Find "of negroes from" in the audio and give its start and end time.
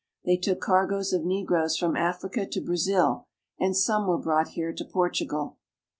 1.13-1.95